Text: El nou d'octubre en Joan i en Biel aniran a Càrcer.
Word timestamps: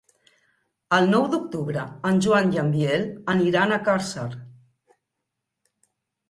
El 0.95 1.03
nou 1.09 1.27
d'octubre 1.33 1.83
en 2.11 2.21
Joan 2.27 2.49
i 2.55 2.61
en 2.63 2.71
Biel 2.77 3.05
aniran 3.35 3.75
a 3.77 3.79
Càrcer. 3.91 4.27